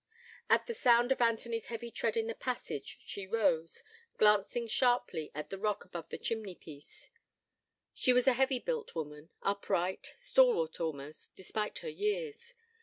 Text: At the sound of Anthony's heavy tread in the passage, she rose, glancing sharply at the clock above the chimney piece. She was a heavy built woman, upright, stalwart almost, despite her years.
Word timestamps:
At 0.49 0.65
the 0.65 0.73
sound 0.73 1.11
of 1.11 1.21
Anthony's 1.21 1.67
heavy 1.67 1.91
tread 1.91 2.17
in 2.17 2.25
the 2.25 2.33
passage, 2.33 2.97
she 3.01 3.27
rose, 3.27 3.83
glancing 4.17 4.67
sharply 4.67 5.31
at 5.35 5.51
the 5.51 5.59
clock 5.59 5.85
above 5.85 6.09
the 6.09 6.17
chimney 6.17 6.55
piece. 6.55 7.11
She 7.93 8.11
was 8.11 8.25
a 8.25 8.33
heavy 8.33 8.57
built 8.57 8.95
woman, 8.95 9.29
upright, 9.43 10.15
stalwart 10.17 10.79
almost, 10.81 11.35
despite 11.35 11.77
her 11.85 11.87
years. 11.89 12.55